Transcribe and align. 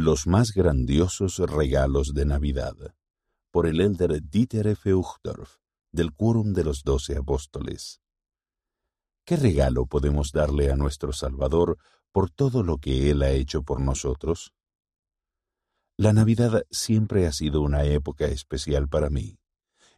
Los 0.00 0.28
más 0.28 0.52
grandiosos 0.52 1.38
regalos 1.38 2.14
de 2.14 2.24
Navidad, 2.24 2.76
por 3.50 3.66
el 3.66 3.80
elder 3.80 4.22
Dieter 4.22 4.68
F. 4.68 4.92
Del 5.90 6.12
Quórum 6.14 6.52
de 6.52 6.62
los 6.62 6.84
Doce 6.84 7.16
Apóstoles. 7.16 8.00
¿Qué 9.24 9.34
regalo 9.34 9.86
podemos 9.86 10.30
darle 10.30 10.70
a 10.70 10.76
nuestro 10.76 11.12
Salvador 11.12 11.78
por 12.12 12.30
todo 12.30 12.62
lo 12.62 12.78
que 12.78 13.10
Él 13.10 13.22
ha 13.22 13.30
hecho 13.30 13.64
por 13.64 13.80
nosotros? 13.80 14.54
La 15.96 16.12
Navidad 16.12 16.62
siempre 16.70 17.26
ha 17.26 17.32
sido 17.32 17.60
una 17.60 17.82
época 17.82 18.26
especial 18.26 18.86
para 18.86 19.10
mí. 19.10 19.40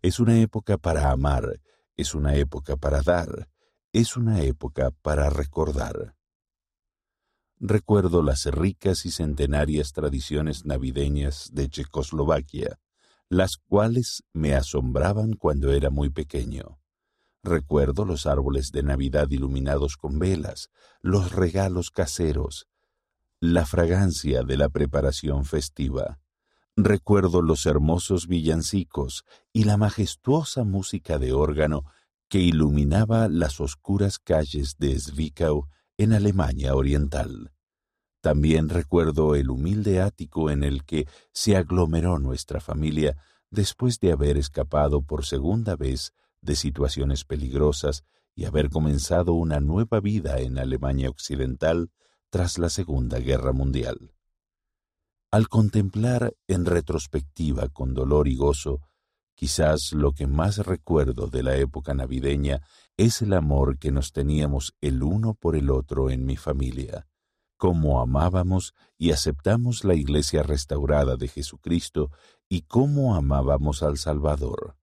Es 0.01 0.19
una 0.19 0.41
época 0.41 0.79
para 0.79 1.11
amar, 1.11 1.61
es 1.99 2.15
una 2.15 2.37
época 2.37 2.79
para 2.79 3.03
dar, 3.03 3.51
es 3.93 4.17
una 4.17 4.41
época 4.41 4.93
para 5.03 5.29
recordar. 5.29 6.17
Recuerdo 7.63 8.23
las 8.23 8.47
ricas 8.47 9.05
y 9.05 9.11
centenarias 9.11 9.93
tradiciones 9.93 10.65
navideñas 10.65 11.51
de 11.53 11.69
Checoslovaquia, 11.69 12.79
las 13.29 13.59
cuales 13.59 14.25
me 14.33 14.55
asombraban 14.55 15.35
cuando 15.35 15.71
era 15.71 15.91
muy 15.91 16.09
pequeño. 16.09 16.79
Recuerdo 17.43 18.07
los 18.07 18.25
árboles 18.25 18.73
de 18.73 18.83
Navidad 18.83 19.29
iluminados 19.29 19.99
con 19.99 20.19
velas, 20.19 20.71
los 21.03 21.33
regalos 21.33 21.91
caseros, 21.91 22.67
la 23.41 23.67
fragancia 23.67 24.43
de 24.43 24.57
la 24.57 24.71
preparación 24.71 25.45
festiva. 25.45 26.19
Recuerdo 26.77 27.43
los 27.43 27.67
hermosos 27.67 28.27
villancicos 28.27 29.27
y 29.53 29.65
la 29.65 29.77
majestuosa 29.77 30.65
música 30.65 31.19
de 31.19 31.35
órgano 31.35 31.85
que 32.29 32.39
iluminaba 32.39 33.29
las 33.29 33.61
oscuras 33.61 34.19
calles 34.19 34.77
de 34.79 34.99
Zwickau 34.99 35.69
en 36.03 36.15
Alemania 36.15 36.75
Oriental. 36.75 37.53
También 38.23 38.71
recuerdo 38.71 39.35
el 39.35 39.51
humilde 39.51 40.01
ático 40.01 40.49
en 40.49 40.65
el 40.65 40.87
que 40.87 41.07
se 41.31 41.59
aglomeró 41.59 42.19
nuestra 42.19 42.59
familia 42.59 43.19
después 43.51 44.01
de 44.01 44.11
haber 44.11 44.39
escapado 44.39 45.03
por 45.03 45.27
segunda 45.27 45.77
vez 45.77 46.15
de 46.41 46.57
situaciones 46.57 47.27
peligrosas 47.27 48.05
y 48.35 48.47
haber 48.47 48.71
comenzado 48.71 49.35
una 49.35 49.61
nueva 49.61 50.01
vida 50.01 50.39
en 50.39 50.59
Alemania 50.59 51.11
Occidental 51.11 51.91
tras 52.31 52.57
la 52.57 52.71
Segunda 52.71 53.19
Guerra 53.19 53.53
Mundial. 53.53 54.15
Al 55.31 55.49
contemplar 55.49 56.33
en 56.49 56.65
retrospectiva 56.65 57.69
con 57.69 57.93
dolor 57.93 58.27
y 58.27 58.37
gozo 58.37 58.81
Quizás 59.41 59.95
lo 59.95 60.13
que 60.13 60.27
más 60.27 60.59
recuerdo 60.59 61.27
de 61.29 61.43
la 61.43 61.57
época 61.57 61.95
navideña 61.95 62.61
es 62.99 63.23
el 63.23 63.33
amor 63.33 63.79
que 63.79 63.91
nos 63.91 64.13
teníamos 64.13 64.75
el 64.83 65.03
uno 65.03 65.33
por 65.33 65.57
el 65.57 65.71
otro 65.71 66.11
en 66.11 66.27
mi 66.27 66.37
familia, 66.37 67.07
cómo 67.57 68.03
amábamos 68.03 68.75
y 68.99 69.13
aceptamos 69.13 69.83
la 69.83 69.95
iglesia 69.95 70.43
restaurada 70.43 71.17
de 71.17 71.27
Jesucristo 71.27 72.11
y 72.51 72.65
cómo 72.67 73.15
amábamos 73.15 73.83
al 73.83 73.97
Salvador. 73.97 74.77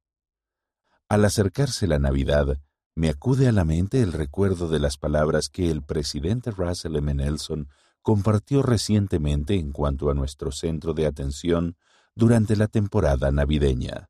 Al 1.08 1.26
acercarse 1.26 1.86
la 1.86 2.00
Navidad, 2.00 2.60
me 2.96 3.10
acude 3.10 3.48
a 3.48 3.52
la 3.52 3.64
mente 3.64 4.02
el 4.02 4.12
recuerdo 4.12 4.70
de 4.70 4.80
las 4.80 4.98
palabras 4.98 5.50
que 5.50 5.70
el 5.70 5.84
presidente 5.84 6.50
Russell 6.50 6.96
M. 6.96 7.14
Nelson 7.14 7.70
compartió 8.02 8.64
recientemente 8.64 9.54
en 9.54 9.72
cuanto 9.72 10.10
a 10.10 10.16
nuestro 10.16 10.52
centro 10.52 10.96
de 10.96 11.06
atención 11.06 11.78
durante 12.16 12.56
la 12.56 12.66
temporada 12.66 13.32
navideña. 13.32 14.10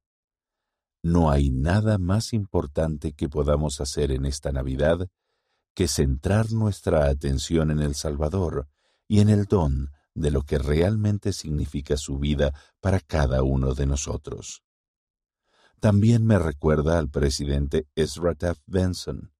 No 1.03 1.29
hay 1.31 1.49
nada 1.51 1.97
más 1.97 2.33
importante 2.33 3.13
que 3.13 3.29
podamos 3.29 3.79
hacer 3.81 4.11
en 4.11 4.25
esta 4.25 4.51
Navidad 4.51 5.07
que 5.73 5.87
centrar 5.87 6.51
nuestra 6.51 7.07
atención 7.07 7.71
en 7.71 7.79
el 7.79 7.93
Salvador 7.95 8.67
y 9.07 9.19
en 9.19 9.29
el 9.29 9.45
don 9.45 9.91
de 10.15 10.31
lo 10.31 10.41
que 10.41 10.57
realmente 10.57 11.31
significa 11.33 11.95
su 11.97 12.17
vida 12.17 12.53
para 12.81 12.99
cada 12.99 13.43
uno 13.43 13.75
de 13.75 13.85
nosotros. 13.85 14.63
También 15.79 16.25
me 16.25 16.39
recuerda 16.39 16.97
al 16.97 17.09
presidente 17.09 17.87
Ezra 17.95 18.33
Taft 18.33 18.63
Benson, 18.65 19.31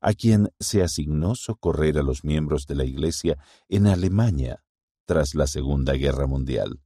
a 0.00 0.14
quien 0.14 0.50
se 0.58 0.82
asignó 0.82 1.34
socorrer 1.34 1.98
a 1.98 2.02
los 2.02 2.24
miembros 2.24 2.66
de 2.66 2.74
la 2.74 2.84
Iglesia 2.84 3.38
en 3.68 3.86
Alemania 3.86 4.64
tras 5.04 5.34
la 5.34 5.46
Segunda 5.46 5.92
Guerra 5.92 6.26
Mundial. 6.26 6.80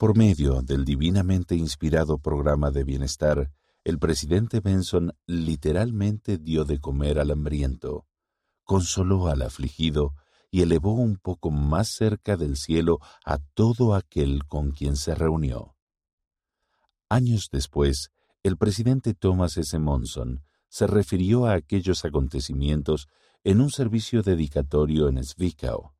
Por 0.00 0.16
medio 0.16 0.62
del 0.62 0.86
divinamente 0.86 1.54
inspirado 1.54 2.16
programa 2.16 2.70
de 2.70 2.84
bienestar, 2.84 3.52
el 3.84 3.98
presidente 3.98 4.60
Benson 4.60 5.12
literalmente 5.26 6.38
dio 6.38 6.64
de 6.64 6.80
comer 6.80 7.18
al 7.18 7.30
hambriento, 7.30 8.06
consoló 8.64 9.28
al 9.28 9.42
afligido 9.42 10.14
y 10.50 10.62
elevó 10.62 10.94
un 10.94 11.18
poco 11.18 11.50
más 11.50 11.88
cerca 11.88 12.38
del 12.38 12.56
cielo 12.56 12.98
a 13.26 13.36
todo 13.52 13.94
aquel 13.94 14.46
con 14.46 14.70
quien 14.70 14.96
se 14.96 15.14
reunió. 15.14 15.76
Años 17.10 17.50
después, 17.52 18.10
el 18.42 18.56
presidente 18.56 19.12
Thomas 19.12 19.58
S. 19.58 19.78
Monson 19.78 20.42
se 20.70 20.86
refirió 20.86 21.44
a 21.44 21.52
aquellos 21.52 22.06
acontecimientos 22.06 23.06
en 23.44 23.60
un 23.60 23.70
servicio 23.70 24.22
dedicatorio 24.22 25.10
en 25.10 25.22
Zwickau. 25.22 25.92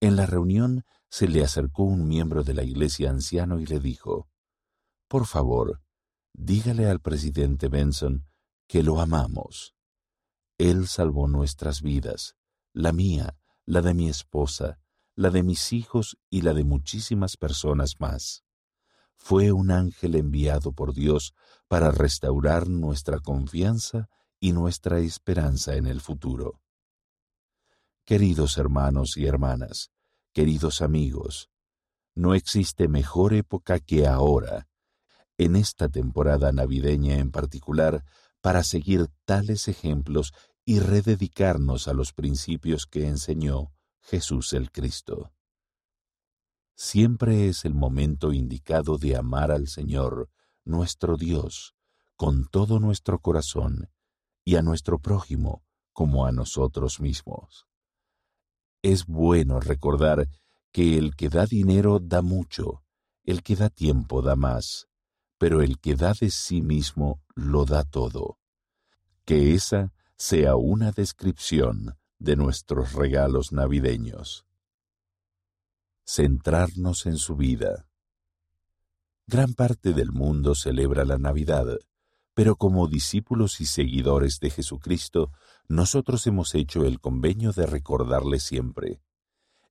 En 0.00 0.16
la 0.16 0.26
reunión 0.26 0.84
se 1.08 1.28
le 1.28 1.42
acercó 1.42 1.84
un 1.84 2.06
miembro 2.06 2.42
de 2.42 2.54
la 2.54 2.62
iglesia 2.62 3.10
anciano 3.10 3.60
y 3.60 3.66
le 3.66 3.80
dijo, 3.80 4.28
Por 5.08 5.26
favor, 5.26 5.80
dígale 6.32 6.88
al 6.88 7.00
presidente 7.00 7.68
Benson 7.68 8.26
que 8.66 8.82
lo 8.82 9.00
amamos. 9.00 9.74
Él 10.58 10.88
salvó 10.88 11.28
nuestras 11.28 11.82
vidas, 11.82 12.36
la 12.72 12.92
mía, 12.92 13.36
la 13.64 13.82
de 13.82 13.94
mi 13.94 14.08
esposa, 14.08 14.78
la 15.14 15.30
de 15.30 15.42
mis 15.42 15.72
hijos 15.72 16.18
y 16.30 16.42
la 16.42 16.54
de 16.54 16.64
muchísimas 16.64 17.36
personas 17.36 18.00
más. 18.00 18.44
Fue 19.14 19.50
un 19.50 19.70
ángel 19.70 20.14
enviado 20.14 20.72
por 20.72 20.92
Dios 20.92 21.34
para 21.68 21.90
restaurar 21.90 22.68
nuestra 22.68 23.18
confianza 23.18 24.08
y 24.38 24.52
nuestra 24.52 24.98
esperanza 25.00 25.76
en 25.76 25.86
el 25.86 26.00
futuro. 26.00 26.60
Queridos 28.04 28.58
hermanos 28.58 29.16
y 29.16 29.26
hermanas, 29.26 29.90
Queridos 30.36 30.82
amigos, 30.82 31.48
no 32.14 32.34
existe 32.34 32.88
mejor 32.88 33.32
época 33.32 33.80
que 33.80 34.06
ahora, 34.06 34.68
en 35.38 35.56
esta 35.56 35.88
temporada 35.88 36.52
navideña 36.52 37.16
en 37.16 37.30
particular, 37.30 38.04
para 38.42 38.62
seguir 38.62 39.06
tales 39.24 39.66
ejemplos 39.66 40.34
y 40.66 40.80
rededicarnos 40.80 41.88
a 41.88 41.94
los 41.94 42.12
principios 42.12 42.84
que 42.84 43.06
enseñó 43.06 43.72
Jesús 44.02 44.52
el 44.52 44.70
Cristo. 44.70 45.32
Siempre 46.74 47.48
es 47.48 47.64
el 47.64 47.72
momento 47.72 48.34
indicado 48.34 48.98
de 48.98 49.16
amar 49.16 49.50
al 49.50 49.68
Señor, 49.68 50.28
nuestro 50.66 51.16
Dios, 51.16 51.74
con 52.14 52.46
todo 52.46 52.78
nuestro 52.78 53.20
corazón, 53.20 53.90
y 54.44 54.56
a 54.56 54.60
nuestro 54.60 54.98
prójimo 54.98 55.64
como 55.94 56.26
a 56.26 56.32
nosotros 56.32 57.00
mismos. 57.00 57.66
Es 58.88 59.04
bueno 59.04 59.58
recordar 59.58 60.28
que 60.70 60.96
el 60.96 61.16
que 61.16 61.28
da 61.28 61.44
dinero 61.44 61.98
da 61.98 62.22
mucho, 62.22 62.84
el 63.24 63.42
que 63.42 63.56
da 63.56 63.68
tiempo 63.68 64.22
da 64.22 64.36
más, 64.36 64.86
pero 65.38 65.60
el 65.60 65.80
que 65.80 65.96
da 65.96 66.14
de 66.14 66.30
sí 66.30 66.62
mismo 66.62 67.20
lo 67.34 67.64
da 67.64 67.82
todo. 67.82 68.38
Que 69.24 69.54
esa 69.54 69.92
sea 70.16 70.54
una 70.54 70.92
descripción 70.92 71.98
de 72.20 72.36
nuestros 72.36 72.92
regalos 72.92 73.50
navideños. 73.50 74.46
Centrarnos 76.04 77.06
en 77.06 77.16
su 77.16 77.34
vida. 77.34 77.88
Gran 79.26 79.54
parte 79.54 79.94
del 79.94 80.12
mundo 80.12 80.54
celebra 80.54 81.04
la 81.04 81.18
Navidad, 81.18 81.66
pero 82.36 82.56
como 82.56 82.86
discípulos 82.86 83.62
y 83.62 83.64
seguidores 83.64 84.40
de 84.40 84.50
Jesucristo, 84.50 85.32
nosotros 85.68 86.26
hemos 86.26 86.54
hecho 86.54 86.84
el 86.84 87.00
convenio 87.00 87.52
de 87.52 87.64
recordarle 87.64 88.40
siempre. 88.40 89.00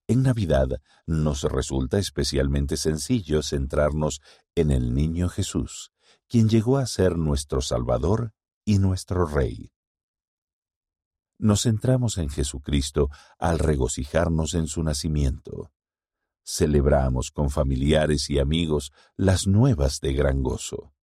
En 0.08 0.24
Navidad 0.24 0.82
nos 1.06 1.44
resulta 1.44 2.00
especialmente 2.00 2.76
sencillo 2.76 3.44
centrarnos 3.44 4.20
en 4.56 4.72
el 4.72 4.96
niño 4.96 5.30
Jesús, 5.30 5.92
quien 6.28 6.50
llegó 6.50 6.80
a 6.80 6.88
ser 6.88 7.20
nuestro 7.20 7.62
Salvador 7.62 8.34
y 8.66 8.80
nuestro 8.80 9.28
Rey. 9.28 9.72
Nos 11.38 11.62
centramos 11.62 12.18
en 12.18 12.30
Jesucristo 12.30 13.12
al 13.38 13.60
regocijarnos 13.60 14.56
en 14.56 14.66
su 14.66 14.82
nacimiento. 14.82 15.72
Celebramos 16.44 17.30
con 17.30 17.52
familiares 17.52 18.28
y 18.32 18.40
amigos 18.40 18.92
las 19.18 19.46
nuevas 19.46 20.00
de 20.02 20.14
gran 20.14 20.42
gozo. 20.42 20.95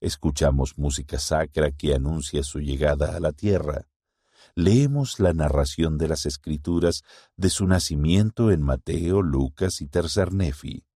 Escuchamos 0.00 0.78
música 0.78 1.18
sacra 1.18 1.72
que 1.72 1.94
anuncia 1.94 2.42
su 2.42 2.60
llegada 2.60 3.14
a 3.14 3.20
la 3.20 3.32
tierra. 3.32 3.86
Leemos 4.54 5.20
la 5.20 5.34
narración 5.34 5.98
de 5.98 6.08
las 6.08 6.24
Escrituras 6.24 7.02
de 7.36 7.50
su 7.50 7.66
nacimiento 7.66 8.50
en 8.50 8.62
Mateo, 8.62 9.20
Lucas 9.20 9.82
y 9.82 9.88
Tercer 9.88 10.32
Nefi. 10.32 10.86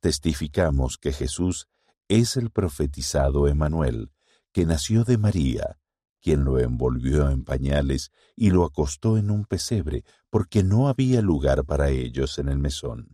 Testificamos 0.00 0.98
que 0.98 1.12
Jesús 1.12 1.68
es 2.08 2.36
el 2.36 2.50
profetizado 2.50 3.48
Emanuel, 3.48 4.12
que 4.52 4.66
nació 4.66 5.04
de 5.04 5.16
María, 5.16 5.78
quien 6.20 6.44
lo 6.44 6.58
envolvió 6.58 7.30
en 7.30 7.44
pañales 7.44 8.12
y 8.36 8.50
lo 8.50 8.64
acostó 8.64 9.16
en 9.16 9.30
un 9.30 9.46
pesebre, 9.46 10.04
porque 10.28 10.62
no 10.62 10.88
había 10.88 11.22
lugar 11.22 11.64
para 11.64 11.88
ellos 11.88 12.38
en 12.38 12.50
el 12.50 12.58
mesón. 12.58 13.13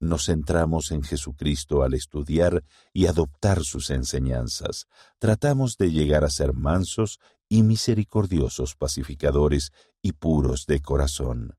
Nos 0.00 0.26
centramos 0.26 0.92
en 0.92 1.02
Jesucristo 1.02 1.82
al 1.82 1.94
estudiar 1.94 2.62
y 2.92 3.06
adoptar 3.06 3.64
sus 3.64 3.90
enseñanzas. 3.90 4.86
Tratamos 5.18 5.76
de 5.76 5.90
llegar 5.90 6.24
a 6.24 6.30
ser 6.30 6.52
mansos 6.52 7.18
y 7.48 7.62
misericordiosos 7.62 8.76
pacificadores 8.76 9.72
y 10.00 10.12
puros 10.12 10.66
de 10.66 10.80
corazón, 10.80 11.56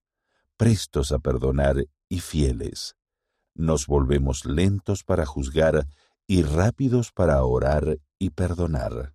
prestos 0.56 1.12
a 1.12 1.20
perdonar 1.20 1.86
y 2.08 2.20
fieles. 2.20 2.96
Nos 3.56 3.88
volvemos 3.88 4.46
lentos 4.46 5.04
para 5.04 5.26
juzgar 5.26 5.88
y 6.26 6.44
rápidos 6.44 7.12
para 7.12 7.44
orar 7.44 8.00
y 8.20 8.30
perdonar. 8.30 9.14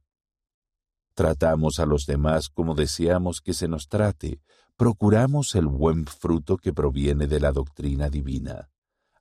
Tratamos 1.15 1.79
a 1.79 1.87
los 1.87 2.06
demás 2.06 2.49
como 2.49 2.75
deseamos 2.75 3.41
que 3.41 3.55
se 3.55 3.69
nos 3.69 3.88
trate, 3.88 4.41
procuramos 4.76 5.55
el 5.55 5.69
buen 5.69 6.06
fruto 6.06 6.56
que 6.56 6.73
proviene 6.73 7.26
de 7.26 7.41
la 7.41 7.53
doctrina 7.53 8.11
divina. 8.11 8.69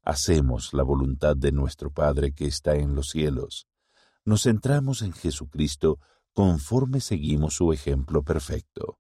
Hacemos 0.04 0.74
la 0.74 0.84
voluntad 0.84 1.38
de 1.38 1.54
nuestro 1.54 1.90
Padre 1.90 2.34
que 2.34 2.46
está 2.46 2.76
en 2.76 2.94
los 2.94 3.10
cielos. 3.10 3.68
Nos 4.26 4.44
centramos 4.44 5.02
en 5.02 5.14
Jesucristo 5.14 5.98
conforme 6.34 7.00
seguimos 7.00 7.56
su 7.56 7.72
ejemplo 7.72 8.22
perfecto. 8.22 9.00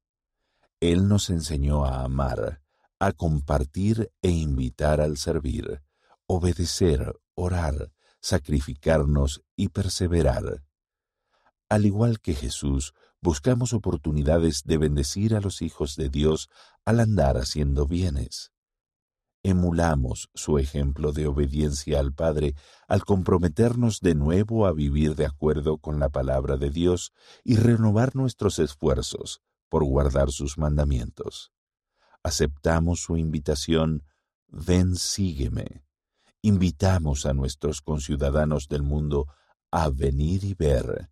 Él 0.80 1.10
nos 1.10 1.30
enseñó 1.30 1.84
a 1.84 2.04
amar, 2.04 2.62
a 3.00 3.12
compartir 3.12 4.12
e 4.22 4.30
invitar 4.30 5.02
al 5.02 5.18
servir, 5.18 5.82
obedecer, 6.26 7.20
orar, 7.36 7.92
sacrificarnos 8.22 9.44
y 9.58 9.70
perseverar. 9.70 10.64
Al 11.68 11.86
igual 11.86 12.22
que 12.22 12.34
Jesús, 12.34 12.94
buscamos 13.20 13.74
oportunidades 13.74 14.64
de 14.64 14.78
bendecir 14.78 15.36
a 15.36 15.42
los 15.42 15.62
hijos 15.62 15.98
de 15.98 16.08
Dios 16.08 16.50
al 16.86 17.02
andar 17.02 17.36
haciendo 17.36 17.88
bienes. 17.88 18.53
Emulamos 19.46 20.30
su 20.34 20.58
ejemplo 20.58 21.12
de 21.12 21.28
obediencia 21.28 22.00
al 22.00 22.14
Padre 22.14 22.56
al 22.88 23.04
comprometernos 23.04 24.00
de 24.00 24.16
nuevo 24.16 24.66
a 24.66 24.72
vivir 24.72 25.16
de 25.16 25.26
acuerdo 25.26 25.80
con 25.80 26.00
la 26.00 26.08
palabra 26.08 26.56
de 26.56 26.70
Dios 26.70 27.12
y 27.44 27.58
renovar 27.58 28.16
nuestros 28.16 28.58
esfuerzos 28.60 29.42
por 29.68 29.84
guardar 29.84 30.32
sus 30.32 30.58
mandamientos. 30.58 31.52
Aceptamos 32.24 33.02
su 33.02 33.18
invitación, 33.18 34.04
ven 34.48 34.96
sígueme. 34.96 35.84
Invitamos 36.42 37.26
a 37.26 37.34
nuestros 37.34 37.82
conciudadanos 37.82 38.70
del 38.70 38.84
mundo 38.84 39.28
a 39.72 39.90
venir 39.90 40.46
y 40.46 40.54
ver, 40.54 41.10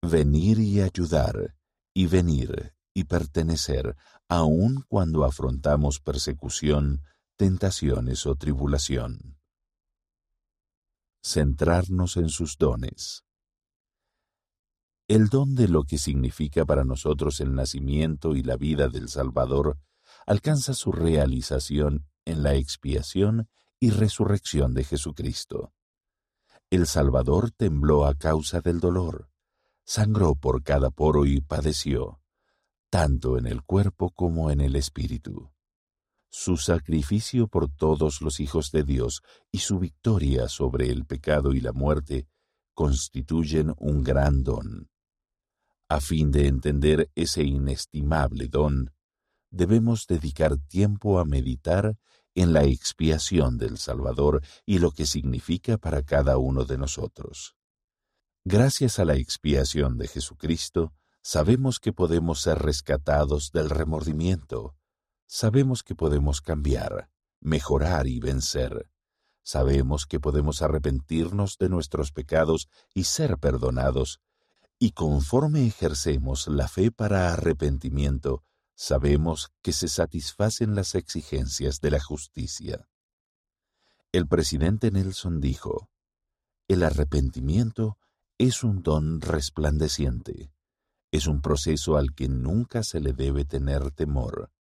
venir 0.00 0.60
y 0.60 0.80
ayudar, 0.80 1.56
y 1.92 2.06
venir 2.06 2.74
y 2.94 3.04
pertenecer, 3.04 3.96
aun 4.28 4.84
cuando 4.88 5.24
afrontamos 5.24 5.98
persecución, 5.98 7.02
tentaciones 7.42 8.24
o 8.26 8.36
tribulación. 8.36 9.36
Centrarnos 11.24 12.16
en 12.16 12.28
sus 12.28 12.56
dones. 12.56 13.24
El 15.08 15.26
don 15.26 15.56
de 15.56 15.66
lo 15.66 15.82
que 15.82 15.98
significa 15.98 16.64
para 16.64 16.84
nosotros 16.84 17.40
el 17.40 17.52
nacimiento 17.56 18.36
y 18.36 18.44
la 18.44 18.56
vida 18.56 18.86
del 18.86 19.08
Salvador 19.08 19.80
alcanza 20.24 20.72
su 20.72 20.92
realización 20.92 22.06
en 22.24 22.44
la 22.44 22.54
expiación 22.54 23.48
y 23.80 23.90
resurrección 23.90 24.72
de 24.72 24.84
Jesucristo. 24.84 25.72
El 26.70 26.86
Salvador 26.86 27.50
tembló 27.50 28.06
a 28.06 28.14
causa 28.14 28.60
del 28.60 28.78
dolor, 28.78 29.28
sangró 29.84 30.36
por 30.36 30.62
cada 30.62 30.90
poro 30.90 31.26
y 31.26 31.40
padeció, 31.40 32.20
tanto 32.88 33.36
en 33.36 33.48
el 33.48 33.64
cuerpo 33.64 34.10
como 34.10 34.52
en 34.52 34.60
el 34.60 34.76
espíritu. 34.76 35.51
Su 36.34 36.56
sacrificio 36.56 37.46
por 37.46 37.68
todos 37.68 38.22
los 38.22 38.40
hijos 38.40 38.72
de 38.72 38.84
Dios 38.84 39.20
y 39.50 39.58
su 39.58 39.78
victoria 39.78 40.48
sobre 40.48 40.88
el 40.88 41.04
pecado 41.04 41.52
y 41.52 41.60
la 41.60 41.72
muerte 41.72 42.26
constituyen 42.72 43.74
un 43.76 44.02
gran 44.02 44.42
don. 44.42 44.88
A 45.90 46.00
fin 46.00 46.30
de 46.30 46.46
entender 46.46 47.10
ese 47.14 47.42
inestimable 47.44 48.48
don, 48.48 48.94
debemos 49.50 50.06
dedicar 50.06 50.56
tiempo 50.56 51.18
a 51.18 51.26
meditar 51.26 51.98
en 52.34 52.54
la 52.54 52.64
expiación 52.64 53.58
del 53.58 53.76
Salvador 53.76 54.40
y 54.64 54.78
lo 54.78 54.90
que 54.92 55.04
significa 55.04 55.76
para 55.76 56.02
cada 56.02 56.38
uno 56.38 56.64
de 56.64 56.78
nosotros. 56.78 57.56
Gracias 58.42 58.98
a 58.98 59.04
la 59.04 59.16
expiación 59.16 59.98
de 59.98 60.08
Jesucristo, 60.08 60.94
sabemos 61.20 61.78
que 61.78 61.92
podemos 61.92 62.40
ser 62.40 62.58
rescatados 62.58 63.52
del 63.52 63.68
remordimiento. 63.68 64.74
Sabemos 65.34 65.82
que 65.82 65.94
podemos 65.94 66.42
cambiar, 66.42 67.08
mejorar 67.40 68.06
y 68.06 68.20
vencer. 68.20 68.90
Sabemos 69.42 70.04
que 70.04 70.20
podemos 70.20 70.60
arrepentirnos 70.60 71.56
de 71.56 71.70
nuestros 71.70 72.12
pecados 72.12 72.68
y 72.92 73.04
ser 73.04 73.38
perdonados. 73.38 74.20
Y 74.78 74.90
conforme 74.90 75.66
ejercemos 75.66 76.48
la 76.48 76.68
fe 76.68 76.90
para 76.90 77.32
arrepentimiento, 77.32 78.44
sabemos 78.74 79.54
que 79.62 79.72
se 79.72 79.88
satisfacen 79.88 80.74
las 80.74 80.94
exigencias 80.94 81.80
de 81.80 81.92
la 81.92 82.00
justicia. 82.00 82.86
El 84.12 84.28
presidente 84.28 84.90
Nelson 84.90 85.40
dijo, 85.40 85.88
El 86.68 86.82
arrepentimiento 86.82 87.96
es 88.36 88.62
un 88.62 88.82
don 88.82 89.22
resplandeciente. 89.22 90.52
Es 91.10 91.26
un 91.26 91.40
proceso 91.40 91.96
al 91.96 92.14
que 92.14 92.28
nunca 92.28 92.82
se 92.82 93.00
le 93.00 93.14
debe 93.14 93.46
tener 93.46 93.92
temor. 93.92 94.51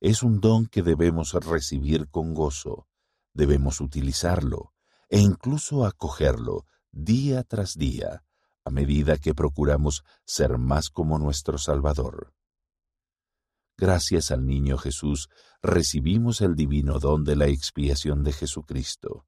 Es 0.00 0.22
un 0.22 0.40
don 0.40 0.66
que 0.66 0.82
debemos 0.82 1.32
recibir 1.32 2.08
con 2.08 2.34
gozo, 2.34 2.86
debemos 3.34 3.80
utilizarlo 3.80 4.72
e 5.08 5.18
incluso 5.20 5.84
acogerlo 5.84 6.66
día 6.92 7.42
tras 7.42 7.76
día, 7.76 8.24
a 8.64 8.70
medida 8.70 9.16
que 9.16 9.34
procuramos 9.34 10.04
ser 10.24 10.58
más 10.58 10.90
como 10.90 11.18
nuestro 11.18 11.58
Salvador. 11.58 12.34
Gracias 13.76 14.30
al 14.30 14.44
niño 14.46 14.76
Jesús 14.76 15.28
recibimos 15.62 16.40
el 16.40 16.54
divino 16.54 16.98
don 16.98 17.24
de 17.24 17.36
la 17.36 17.46
expiación 17.46 18.24
de 18.24 18.32
Jesucristo. 18.32 19.26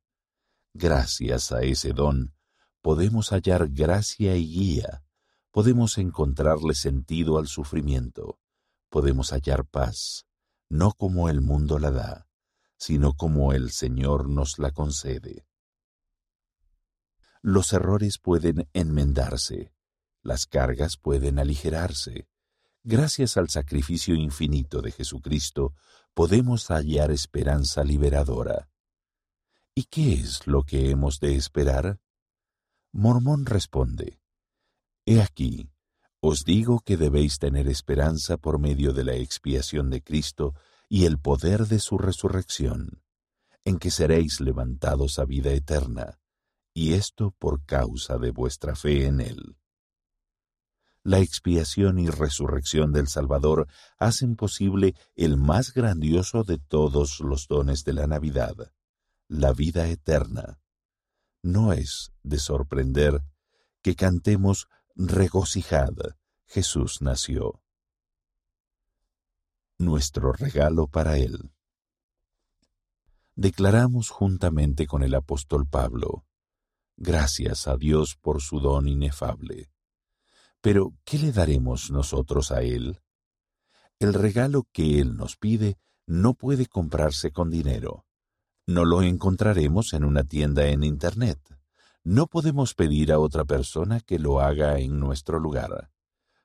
Gracias 0.75 1.53
a 1.53 1.63
ese 1.63 1.93
don, 1.93 2.35
podemos 2.81 3.31
hallar 3.31 3.69
gracia 3.71 4.37
y 4.37 4.47
guía, 4.47 5.05
podemos 5.51 5.99
encontrarle 5.99 6.75
sentido 6.75 7.39
al 7.39 7.49
sufrimiento, 7.49 8.39
podemos 8.89 9.31
hallar 9.33 9.65
paz, 9.65 10.27
no 10.71 10.93
como 10.93 11.29
el 11.29 11.41
mundo 11.41 11.79
la 11.79 11.91
da, 11.91 12.29
sino 12.79 13.15
como 13.15 13.53
el 13.53 13.73
Señor 13.73 14.29
nos 14.29 14.59
la 14.59 14.71
concede. 14.71 15.45
Los 17.43 17.73
errores 17.73 18.19
pueden 18.19 18.69
enmendarse, 18.73 19.75
las 20.23 20.47
cargas 20.47 20.97
pueden 20.97 21.39
aligerarse. 21.39 22.29
Gracias 22.85 23.37
al 23.37 23.51
sacrificio 23.51 24.15
infinito 24.15 24.81
de 24.81 24.93
Jesucristo, 24.93 25.75
podemos 26.15 26.69
hallar 26.69 27.11
esperanza 27.11 27.83
liberadora. 27.83 28.71
¿Y 29.75 29.85
qué 29.85 30.15
es 30.15 30.47
lo 30.47 30.63
que 30.63 30.91
hemos 30.91 31.19
de 31.21 31.35
esperar? 31.35 32.01
Mormón 32.93 33.45
responde, 33.45 34.21
He 35.05 35.21
aquí, 35.21 35.71
os 36.21 36.45
digo 36.45 36.81
que 36.81 36.97
debéis 36.97 37.39
tener 37.39 37.69
esperanza 37.69 38.37
por 38.37 38.59
medio 38.59 38.93
de 38.93 39.05
la 39.05 39.15
expiación 39.15 39.91
de 39.91 40.03
Cristo 40.03 40.55
y 40.89 41.05
el 41.07 41.19
poder 41.19 41.67
de 41.67 41.79
su 41.79 41.99
resurrección, 41.99 43.03
en 43.65 43.79
que 43.79 43.91
seréis 43.91 44.41
levantados 44.41 45.19
a 45.19 45.25
vida 45.25 45.53
eterna, 45.53 46.19
y 46.75 46.93
esto 46.95 47.35
por 47.39 47.65
causa 47.65 48.19
de 48.19 48.31
vuestra 48.31 48.75
fe 48.75 49.07
en 49.07 49.21
Él. 49.21 49.57
La 51.03 51.21
expiación 51.21 51.99
y 51.99 52.09
resurrección 52.09 52.93
del 52.93 53.09
Salvador 53.09 53.67
hacen 53.99 54.37
posible 54.37 54.95
el 55.17 55.39
más 55.39 55.73
grandioso 55.73 56.45
de 56.45 56.59
todos 56.59 57.21
los 57.21 57.49
dones 57.49 57.85
de 57.85 57.95
la 57.95 58.07
Navidad, 58.07 58.55
la 59.29 59.53
vida 59.53 59.89
eterna 59.89 60.61
no 61.43 61.73
es 61.73 62.13
de 62.23 62.39
sorprender 62.39 63.23
que 63.83 63.95
cantemos 63.95 64.69
regocijad, 64.95 65.95
Jesús 66.47 67.01
nació. 67.01 67.63
Nuestro 69.79 70.33
regalo 70.33 70.87
para 70.87 71.17
Él. 71.17 71.53
Declaramos 73.35 74.11
juntamente 74.11 74.87
con 74.87 75.03
el 75.03 75.15
apóstol 75.15 75.67
Pablo, 75.67 76.27
gracias 76.97 77.67
a 77.69 77.77
Dios 77.77 78.17
por 78.17 78.43
su 78.43 78.61
don 78.61 78.89
inefable. 78.89 79.71
Pero, 80.61 80.95
¿qué 81.05 81.19
le 81.19 81.33
daremos 81.33 81.91
nosotros 81.91 82.53
a 82.53 82.63
Él? 82.63 83.01
El 83.99 84.15
regalo 84.15 84.67
que 84.73 85.01
Él 85.01 85.17
nos 85.17 85.37
pide 85.37 85.79
no 86.07 86.35
puede 86.35 86.67
comprarse 86.67 87.33
con 87.33 87.51
dinero 87.51 88.05
no 88.71 88.85
lo 88.85 89.03
encontraremos 89.03 89.93
en 89.95 90.05
una 90.05 90.23
tienda 90.25 90.69
en 90.69 90.85
Internet. 90.85 91.39
No 92.05 92.27
podemos 92.27 92.75
pedir 92.75 93.13
a 93.13 93.19
otra 93.19 93.45
persona 93.45 94.01
que 94.01 94.19
lo 94.19 94.41
haga 94.41 94.79
en 94.79 94.99
nuestro 94.99 95.39
lugar. 95.39 95.91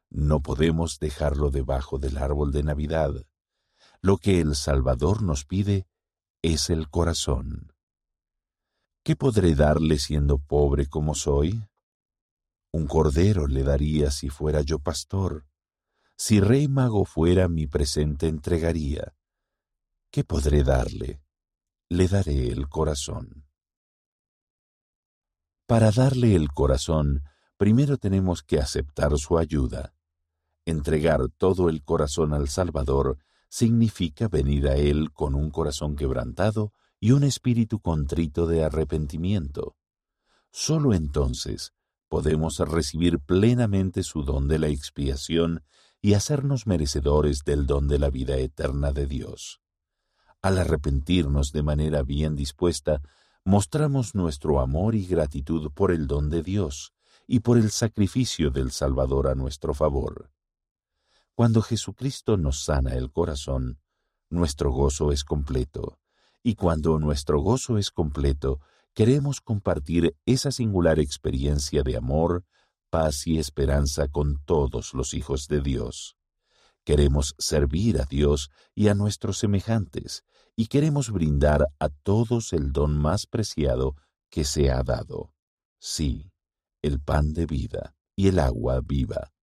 No 0.09 0.41
podemos 0.41 0.99
dejarlo 0.99 1.49
debajo 1.49 1.97
del 1.97 2.17
árbol 2.17 2.51
de 2.51 2.63
Navidad. 2.63 3.11
Lo 4.01 4.17
que 4.17 4.41
el 4.41 4.55
Salvador 4.55 5.23
nos 5.23 5.45
pide 5.45 5.87
es 6.41 6.69
el 6.69 6.89
corazón. 6.89 7.73
¿Qué 9.03 9.15
podré 9.15 9.55
darle 9.55 9.97
siendo 9.97 10.39
pobre 10.39 10.87
como 10.87 11.15
soy? 11.15 11.63
Un 12.71 12.87
cordero 12.87 13.47
le 13.47 13.63
daría 13.63 14.11
si 14.11 14.29
fuera 14.29 14.61
yo 14.61 14.79
pastor. 14.79 15.45
Si 16.17 16.41
rey 16.41 16.67
mago 16.67 17.05
fuera 17.05 17.47
mi 17.47 17.65
presente 17.65 18.27
entregaría. 18.27 19.15
¿Qué 20.11 20.25
podré 20.25 20.63
darle? 20.63 21.21
Le 21.89 22.07
daré 22.07 22.49
el 22.49 22.67
corazón. 22.67 23.44
Para 25.67 25.89
darle 25.89 26.35
el 26.35 26.51
corazón, 26.51 27.23
primero 27.57 27.97
tenemos 27.97 28.43
que 28.43 28.59
aceptar 28.59 29.17
su 29.17 29.39
ayuda. 29.39 29.95
Entregar 30.63 31.27
todo 31.37 31.69
el 31.69 31.83
corazón 31.83 32.33
al 32.33 32.49
Salvador 32.49 33.17
significa 33.49 34.27
venir 34.27 34.67
a 34.67 34.75
Él 34.75 35.11
con 35.11 35.33
un 35.33 35.49
corazón 35.49 35.95
quebrantado 35.95 36.71
y 36.99 37.11
un 37.11 37.23
espíritu 37.23 37.79
contrito 37.79 38.45
de 38.45 38.63
arrepentimiento. 38.63 39.75
Solo 40.51 40.93
entonces 40.93 41.73
podemos 42.09 42.59
recibir 42.59 43.19
plenamente 43.19 44.03
su 44.03 44.21
don 44.21 44.47
de 44.47 44.59
la 44.59 44.67
expiación 44.67 45.63
y 45.99 46.13
hacernos 46.13 46.67
merecedores 46.67 47.43
del 47.43 47.65
don 47.65 47.87
de 47.87 47.97
la 47.97 48.11
vida 48.11 48.37
eterna 48.37 48.91
de 48.91 49.07
Dios. 49.07 49.61
Al 50.43 50.59
arrepentirnos 50.59 51.51
de 51.51 51.63
manera 51.63 52.03
bien 52.03 52.35
dispuesta, 52.35 53.01
mostramos 53.45 54.15
nuestro 54.15 54.59
amor 54.59 54.95
y 54.95 55.05
gratitud 55.05 55.71
por 55.71 55.91
el 55.91 56.07
don 56.07 56.31
de 56.31 56.41
Dios 56.41 56.93
y 57.27 57.41
por 57.41 57.59
el 57.59 57.69
sacrificio 57.69 58.49
del 58.49 58.71
Salvador 58.71 59.27
a 59.27 59.35
nuestro 59.35 59.75
favor. 59.75 60.31
Cuando 61.35 61.61
Jesucristo 61.61 62.37
nos 62.37 62.63
sana 62.63 62.95
el 62.95 63.11
corazón, 63.11 63.79
nuestro 64.31 64.71
gozo 64.71 65.11
es 65.11 65.23
completo, 65.23 65.99
y 66.41 66.55
cuando 66.55 66.97
nuestro 66.97 67.39
gozo 67.39 67.77
es 67.77 67.91
completo, 67.91 68.59
queremos 68.95 69.41
compartir 69.41 70.17
esa 70.25 70.51
singular 70.51 70.99
experiencia 70.99 71.83
de 71.83 71.97
amor, 71.97 72.45
paz 72.89 73.27
y 73.27 73.37
esperanza 73.37 74.07
con 74.07 74.43
todos 74.43 74.95
los 74.95 75.13
hijos 75.13 75.47
de 75.47 75.61
Dios. 75.61 76.17
Queremos 76.85 77.33
servir 77.39 77.99
a 77.99 78.05
Dios 78.05 78.51
y 78.75 78.89
a 78.89 78.93
nuestros 78.93 79.39
semejantes, 79.39 80.23
y 80.55 80.67
queremos 80.67 81.11
brindar 81.11 81.67
a 81.79 81.89
todos 81.89 82.53
el 82.53 82.71
don 82.71 82.95
más 82.97 83.25
preciado 83.25 83.95
que 84.29 84.43
se 84.43 84.69
ha 84.69 84.83
dado. 84.83 85.33
Sí, 85.79 86.31
el 86.83 87.01
pan 87.01 87.33
de 87.33 87.47
vida 87.47 87.95
y 88.15 88.27
el 88.27 88.37
agua 88.37 88.81
viva. 88.81 89.33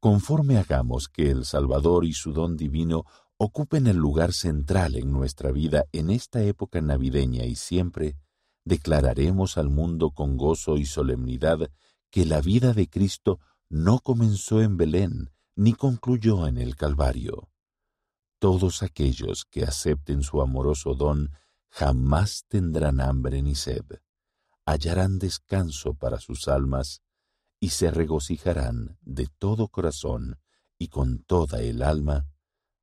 Conforme 0.00 0.58
hagamos 0.58 1.08
que 1.08 1.30
el 1.30 1.44
Salvador 1.44 2.04
y 2.04 2.12
su 2.12 2.32
don 2.32 2.56
divino 2.56 3.04
ocupen 3.38 3.86
el 3.86 3.96
lugar 3.96 4.32
central 4.32 4.96
en 4.96 5.12
nuestra 5.12 5.52
vida 5.52 5.84
en 5.92 6.10
esta 6.10 6.42
época 6.42 6.80
navideña 6.80 7.44
y 7.44 7.54
siempre, 7.54 8.16
declararemos 8.64 9.58
al 9.58 9.70
mundo 9.70 10.10
con 10.10 10.36
gozo 10.36 10.76
y 10.76 10.86
solemnidad 10.86 11.70
que 12.10 12.24
la 12.24 12.40
vida 12.40 12.72
de 12.72 12.88
Cristo 12.88 13.38
no 13.68 13.98
comenzó 13.98 14.62
en 14.62 14.76
Belén 14.76 15.30
ni 15.56 15.72
concluyó 15.72 16.46
en 16.46 16.58
el 16.58 16.76
Calvario. 16.76 17.50
Todos 18.38 18.82
aquellos 18.82 19.44
que 19.44 19.64
acepten 19.64 20.22
su 20.22 20.42
amoroso 20.42 20.94
don 20.94 21.32
jamás 21.70 22.44
tendrán 22.48 23.00
hambre 23.00 23.42
ni 23.42 23.54
sed, 23.54 23.84
hallarán 24.66 25.18
descanso 25.18 25.94
para 25.94 26.20
sus 26.20 26.48
almas 26.48 27.02
y 27.58 27.70
se 27.70 27.90
regocijarán 27.90 28.98
de 29.00 29.28
todo 29.38 29.68
corazón 29.68 30.38
y 30.78 30.88
con 30.88 31.20
toda 31.20 31.62
el 31.62 31.82
alma 31.82 32.26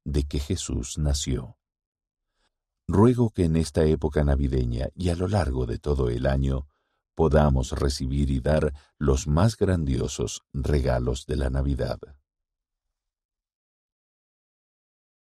de 0.03 0.23
que 0.23 0.39
Jesús 0.39 0.97
nació. 0.97 1.57
Ruego 2.87 3.29
que 3.29 3.45
en 3.45 3.55
esta 3.55 3.85
época 3.85 4.23
navideña 4.23 4.87
y 4.95 5.09
a 5.09 5.15
lo 5.15 5.27
largo 5.27 5.65
de 5.65 5.77
todo 5.77 6.09
el 6.09 6.25
año 6.25 6.67
podamos 7.15 7.71
recibir 7.71 8.31
y 8.31 8.39
dar 8.39 8.73
los 8.97 9.27
más 9.27 9.57
grandiosos 9.57 10.43
regalos 10.53 11.25
de 11.25 11.35
la 11.37 11.49
Navidad. 11.49 11.99